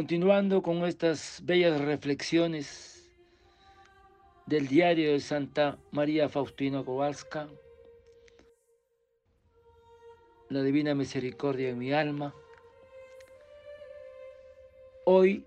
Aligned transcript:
Continuando 0.00 0.62
con 0.62 0.86
estas 0.86 1.42
bellas 1.44 1.78
reflexiones 1.78 3.06
del 4.46 4.66
diario 4.66 5.12
de 5.12 5.20
Santa 5.20 5.76
María 5.90 6.30
Faustina 6.30 6.82
Kowalska, 6.82 7.50
la 10.48 10.62
divina 10.62 10.94
misericordia 10.94 11.68
en 11.68 11.78
mi 11.78 11.92
alma, 11.92 12.34
hoy, 15.04 15.44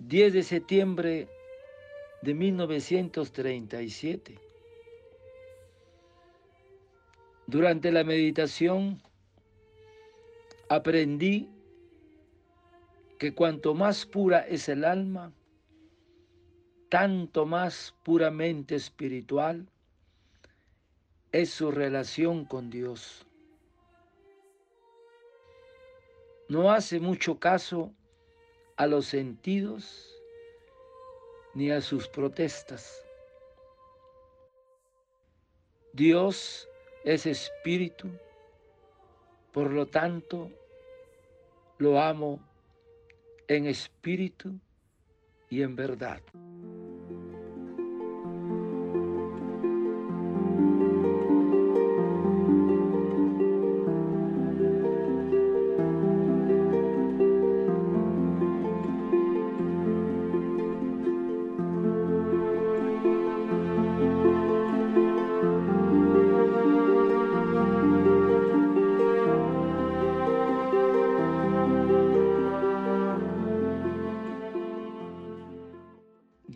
10 0.00 0.32
de 0.32 0.42
septiembre 0.42 1.28
de 2.22 2.34
1937, 2.34 4.36
durante 7.46 7.92
la 7.92 8.02
meditación 8.02 9.00
aprendí 10.68 11.51
que 13.22 13.32
cuanto 13.32 13.72
más 13.72 14.04
pura 14.04 14.40
es 14.48 14.68
el 14.68 14.84
alma, 14.84 15.32
tanto 16.88 17.46
más 17.46 17.94
puramente 18.02 18.74
espiritual 18.74 19.68
es 21.30 21.50
su 21.50 21.70
relación 21.70 22.44
con 22.44 22.68
Dios. 22.68 23.24
No 26.48 26.72
hace 26.72 26.98
mucho 26.98 27.38
caso 27.38 27.92
a 28.74 28.88
los 28.88 29.06
sentidos 29.06 30.20
ni 31.54 31.70
a 31.70 31.80
sus 31.80 32.08
protestas. 32.08 33.06
Dios 35.92 36.68
es 37.04 37.26
espíritu, 37.26 38.08
por 39.52 39.70
lo 39.70 39.86
tanto, 39.86 40.50
lo 41.78 42.00
amo 42.00 42.40
en 43.48 43.66
espíritu 43.66 44.58
y 45.50 45.62
en 45.62 45.76
verdad. 45.76 46.20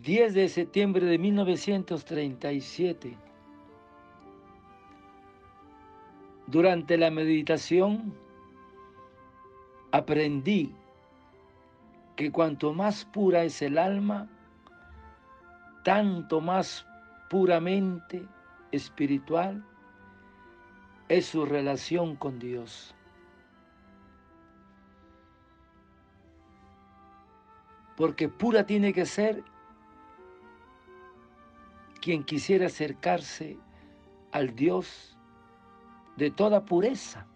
10 0.07 0.33
de 0.35 0.47
septiembre 0.47 1.05
de 1.05 1.17
1937. 1.17 3.17
Durante 6.47 6.97
la 6.97 7.11
meditación 7.11 8.13
aprendí 9.91 10.73
que 12.15 12.31
cuanto 12.31 12.73
más 12.73 13.03
pura 13.03 13.43
es 13.43 13.61
el 13.61 13.77
alma, 13.77 14.29
tanto 15.83 16.39
más 16.39 16.87
puramente 17.29 18.25
espiritual 18.71 19.61
es 21.09 21.25
su 21.25 21.45
relación 21.45 22.15
con 22.15 22.39
Dios. 22.39 22.95
Porque 27.97 28.29
pura 28.29 28.65
tiene 28.65 28.93
que 28.93 29.05
ser 29.05 29.43
quien 32.07 32.23
quisiera 32.23 32.67
acercarse 32.67 33.57
al 34.31 34.55
Dios 34.55 35.17
de 36.15 36.31
toda 36.31 36.63
pureza. 36.63 37.27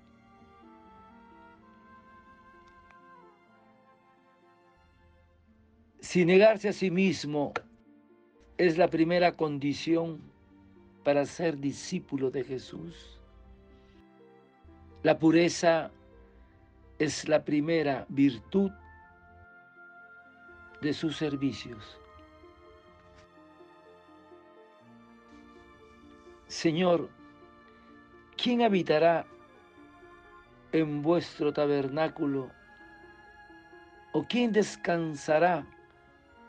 Si 6.00 6.24
negarse 6.24 6.70
a 6.70 6.72
sí 6.72 6.90
mismo 6.90 7.52
es 8.58 8.78
la 8.78 8.88
primera 8.88 9.34
condición 9.34 10.22
para 11.04 11.26
ser 11.26 11.58
discípulo 11.58 12.32
de 12.32 12.46
Jesús, 12.46 13.20
la 15.04 15.20
pureza 15.20 15.92
es 16.98 17.28
la 17.28 17.44
primera 17.44 18.06
virtud 18.08 18.72
de 20.82 20.94
sus 20.94 21.18
servicios. 21.18 22.01
Señor, 26.52 27.10
¿quién 28.36 28.62
habitará 28.62 29.26
en 30.74 31.02
vuestro 31.02 31.54
tabernáculo? 31.54 32.52
¿O 34.12 34.26
quién 34.28 34.52
descansará 34.52 35.66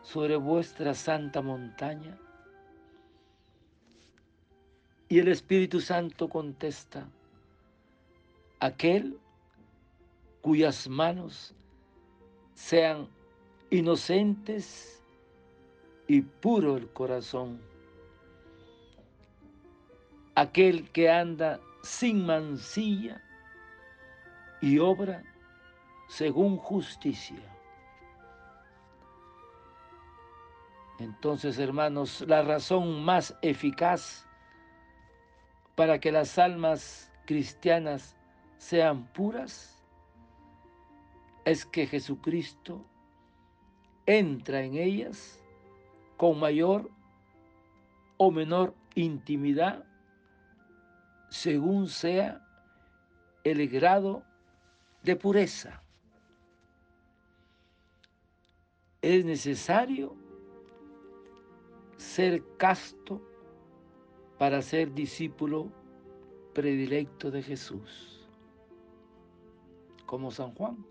sobre 0.03 0.35
vuestra 0.35 0.93
santa 0.93 1.41
montaña? 1.41 2.19
Y 5.09 5.21
el 5.21 5.29
Espíritu 5.29 5.81
Santo 5.81 6.29
contesta, 6.29 7.07
aquel 8.59 9.21
cuyas 10.41 10.89
manos 10.89 11.55
sean 12.55 13.07
inocentes 13.71 15.01
y 16.09 16.23
puro 16.23 16.77
el 16.77 16.89
corazón 16.89 17.71
aquel 20.35 20.91
que 20.91 21.11
anda 21.11 21.61
sin 21.83 22.25
mancilla 22.25 23.21
y 24.61 24.79
obra 24.79 25.23
según 26.09 26.57
justicia. 26.57 27.43
Entonces, 30.99 31.59
hermanos, 31.59 32.25
la 32.29 32.43
razón 32.43 33.03
más 33.05 33.37
eficaz 33.43 34.27
para 35.75 35.99
que 35.99 36.13
las 36.13 36.39
almas 36.39 37.11
cristianas 37.27 38.17
sean 38.59 39.07
puras 39.13 39.83
es 41.45 41.65
que 41.67 41.87
Jesucristo 41.87 42.85
entra 44.07 44.63
en 44.63 44.77
ellas 44.77 45.43
con 46.17 46.39
mayor 46.39 46.89
o 48.17 48.31
menor 48.31 48.75
intimidad 48.95 49.85
según 51.33 51.89
sea 51.89 52.47
el 53.43 53.67
grado 53.67 54.23
de 55.03 55.17
pureza. 55.17 55.83
Es 59.01 59.25
necesario 59.25 60.15
ser 61.97 62.43
casto 62.59 63.23
para 64.37 64.61
ser 64.61 64.93
discípulo 64.93 65.73
predilecto 66.53 67.31
de 67.31 67.43
Jesús, 67.43 68.29
como 70.05 70.31
San 70.31 70.55
Juan. 70.55 70.85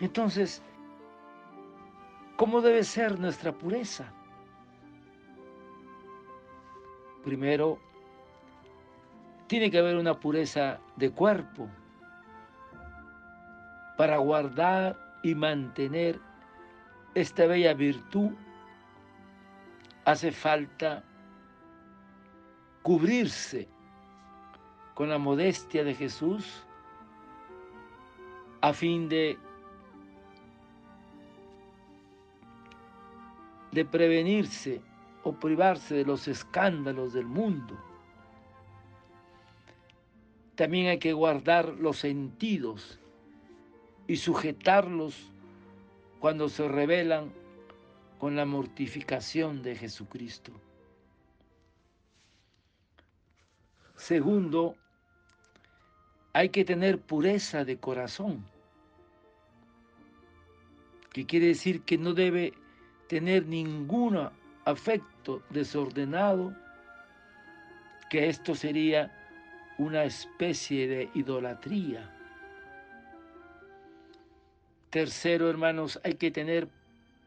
Entonces, 0.00 0.62
¿cómo 2.38 2.62
debe 2.62 2.84
ser 2.84 3.20
nuestra 3.20 3.52
pureza? 3.52 4.14
Primero, 7.24 7.78
tiene 9.46 9.70
que 9.70 9.78
haber 9.78 9.96
una 9.96 10.18
pureza 10.18 10.80
de 10.96 11.10
cuerpo 11.10 11.68
para 13.96 14.16
guardar 14.16 14.98
y 15.22 15.34
mantener 15.34 16.18
esta 17.14 17.46
bella 17.46 17.74
virtud. 17.74 18.30
Hace 20.04 20.32
falta 20.32 21.04
cubrirse 22.82 23.68
con 24.94 25.08
la 25.08 25.18
modestia 25.18 25.84
de 25.84 25.94
Jesús 25.94 26.64
a 28.62 28.72
fin 28.72 29.08
de, 29.08 29.38
de 33.70 33.84
prevenirse 33.84 34.80
o 35.24 35.32
privarse 35.32 35.94
de 35.94 36.04
los 36.04 36.28
escándalos 36.28 37.12
del 37.12 37.26
mundo. 37.26 37.78
También 40.54 40.88
hay 40.88 40.98
que 40.98 41.12
guardar 41.12 41.68
los 41.68 41.98
sentidos 41.98 42.98
y 44.06 44.16
sujetarlos 44.16 45.30
cuando 46.20 46.48
se 46.48 46.68
revelan 46.68 47.32
con 48.18 48.36
la 48.36 48.44
mortificación 48.44 49.62
de 49.62 49.76
Jesucristo. 49.76 50.52
Segundo, 53.96 54.76
hay 56.32 56.48
que 56.48 56.64
tener 56.64 57.00
pureza 57.00 57.64
de 57.64 57.78
corazón. 57.78 58.44
que 61.12 61.26
quiere 61.26 61.48
decir 61.48 61.82
que 61.82 61.98
no 61.98 62.14
debe 62.14 62.54
tener 63.06 63.46
ningún 63.46 64.30
afecto 64.64 65.42
desordenado, 65.50 66.54
que 68.10 68.28
esto 68.28 68.54
sería 68.54 69.10
una 69.78 70.04
especie 70.04 70.86
de 70.86 71.10
idolatría. 71.14 72.10
Tercero, 74.90 75.48
hermanos, 75.48 75.98
hay 76.04 76.14
que 76.14 76.30
tener 76.30 76.68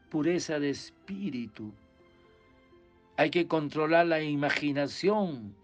pureza 0.08 0.60
de 0.60 0.70
espíritu. 0.70 1.72
Hay 3.16 3.30
que 3.30 3.48
controlar 3.48 4.06
la 4.06 4.22
imaginación 4.22 5.54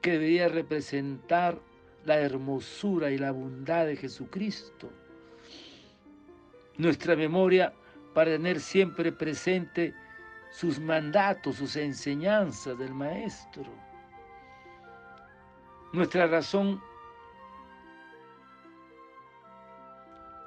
que 0.00 0.12
debería 0.12 0.48
representar 0.48 1.60
la 2.04 2.18
hermosura 2.18 3.10
y 3.10 3.18
la 3.18 3.32
bondad 3.32 3.86
de 3.86 3.96
Jesucristo. 3.96 4.90
Nuestra 6.78 7.16
memoria 7.16 7.74
para 8.14 8.32
tener 8.32 8.60
siempre 8.60 9.12
presente 9.12 9.94
sus 10.50 10.80
mandatos, 10.80 11.56
sus 11.56 11.76
enseñanzas 11.76 12.76
del 12.78 12.94
Maestro. 12.94 13.70
Nuestra 15.92 16.26
razón 16.26 16.80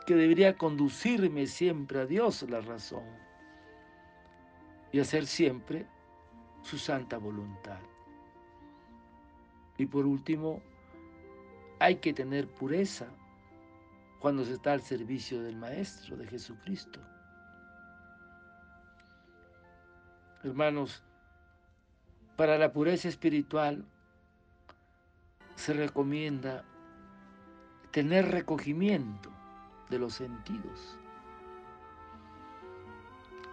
que 0.06 0.15
debería 0.15 0.57
conducirme 0.57 1.48
siempre 1.48 2.01
a 2.01 2.06
Dios 2.06 2.44
la 2.50 2.62
razón 2.62 3.06
y 4.92 5.00
hacer 5.00 5.25
siempre 5.25 5.88
su 6.62 6.77
santa 6.77 7.18
voluntad. 7.18 7.80
Y 9.77 9.86
por 9.86 10.06
último, 10.06 10.62
hay 11.80 11.95
que 11.95 12.13
tener 12.13 12.48
pureza 12.48 13.07
cuando 14.19 14.45
se 14.45 14.54
está 14.54 14.74
al 14.74 14.81
servicio 14.81 15.42
del 15.42 15.56
Maestro, 15.57 16.16
de 16.16 16.27
Jesucristo. 16.27 17.01
Hermanos, 20.44 21.01
para 22.36 22.57
la 22.57 22.74
pureza 22.74 23.07
espiritual 23.07 23.86
se 25.56 25.74
recomienda 25.74 26.66
tener 27.92 28.30
recogimiento 28.30 29.30
de 29.90 30.00
los 30.00 30.16
sentidos. 30.16 30.98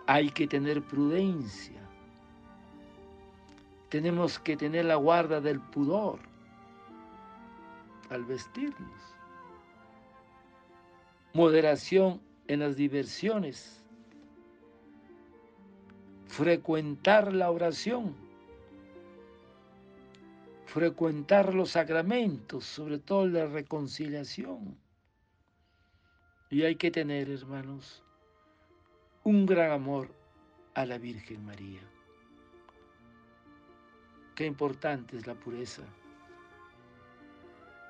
Hay 0.07 0.31
que 0.31 0.49
tener 0.49 0.83
prudencia. 0.83 1.81
Tenemos 3.89 4.39
que 4.39 4.57
tener 4.57 4.87
la 4.87 4.97
guarda 4.97 5.41
del 5.41 5.61
pudor 5.61 6.19
al 8.09 8.25
vestirnos. 8.25 9.15
Moderación 11.35 12.21
en 12.49 12.61
las 12.61 12.75
diversiones. 12.75 13.85
Frecuentar 16.41 17.35
la 17.35 17.51
oración. 17.51 18.17
Frecuentar 20.65 21.55
los 21.55 21.73
sacramentos, 21.73 22.65
sobre 22.65 22.99
todo 22.99 23.27
la 23.27 23.45
reconciliación 23.45 24.79
y 26.49 26.63
hay 26.63 26.77
que 26.77 26.91
tener, 26.91 27.29
hermanos, 27.29 28.03
un 29.23 29.45
gran 29.45 29.71
amor 29.71 30.09
a 30.73 30.87
la 30.87 30.97
Virgen 30.97 31.45
María. 31.45 31.83
Qué 34.35 34.47
importante 34.47 35.19
es 35.19 35.27
la 35.27 35.35
pureza 35.35 35.83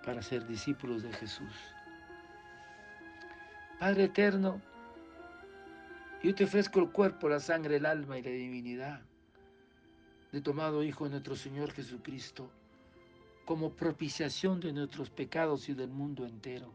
para 0.05 0.23
ser 0.23 0.45
discípulos 0.49 1.05
de 1.05 1.13
Jesús. 1.13 1.55
Padre 3.79 4.07
eterno, 4.07 4.61
yo 6.23 6.35
te 6.35 6.45
ofrezco 6.45 6.81
el 6.81 6.91
cuerpo, 6.91 7.29
la 7.29 7.41
sangre, 7.41 7.77
el 7.77 7.87
alma 7.87 8.19
y 8.19 8.23
la 8.23 8.31
divinidad 8.31 9.01
de 10.33 10.41
tomado 10.41 10.83
Hijo 10.83 11.05
de 11.05 11.11
nuestro 11.11 11.35
Señor 11.35 11.73
Jesucristo 11.73 12.51
como 13.45 13.71
propiciación 13.71 14.61
de 14.61 14.73
nuestros 14.73 15.11
pecados 15.11 15.69
y 15.69 15.75
del 15.75 15.91
mundo 15.91 16.25
entero 16.27 16.71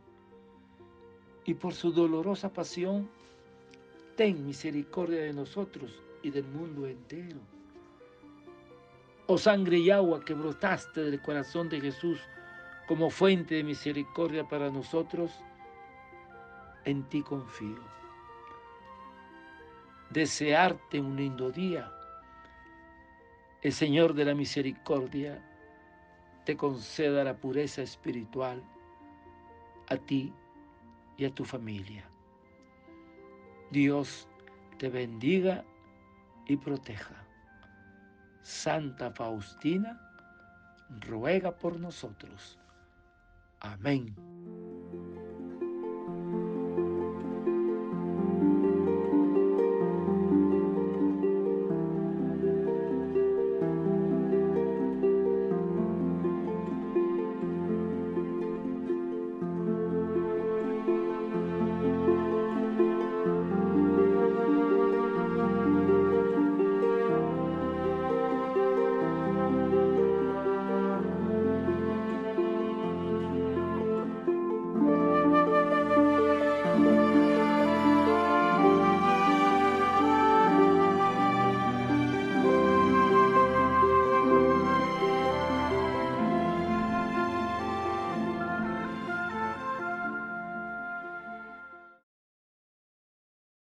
y 1.46 1.54
por 1.54 1.74
su 1.74 1.92
dolorosa 1.92 2.52
pasión, 2.52 3.08
ten 4.16 4.46
misericordia 4.46 5.22
de 5.22 5.34
nosotros 5.34 6.02
y 6.24 6.32
del 6.32 6.46
mundo 6.46 6.88
entero. 6.88 7.40
Oh 9.28 9.38
sangre 9.38 9.78
y 9.78 9.92
agua 9.92 10.24
que 10.26 10.34
brotaste 10.34 11.02
del 11.02 11.22
corazón 11.22 11.70
de 11.70 11.80
Jesús 11.80 12.20
como 12.88 13.10
fuente 13.10 13.56
de 13.56 13.64
misericordia 13.64 14.48
para 14.48 14.70
nosotros, 14.70 15.32
en 16.84 17.04
ti 17.10 17.22
confío. 17.22 17.96
Desearte 20.10 21.00
un 21.00 21.16
lindo 21.16 21.52
día. 21.52 21.92
El 23.62 23.74
Señor 23.74 24.14
de 24.14 24.26
la 24.26 24.36
misericordia 24.36 25.44
te 26.46 26.56
conceda 26.56 27.24
la 27.24 27.36
pureza 27.36 27.82
espiritual 27.82 28.64
a 29.90 29.98
ti 29.98 30.32
y 31.18 31.26
a 31.26 31.34
tu 31.34 31.44
familia. 31.44 32.10
Dios 33.72 34.28
te 34.78 34.90
bendiga 34.90 35.66
y 36.46 36.58
proteja. 36.58 37.26
Santa 38.44 39.12
Faustina, 39.12 40.00
ruega 41.02 41.58
por 41.58 41.80
nosotros. 41.80 42.60
Amén. 43.60 44.16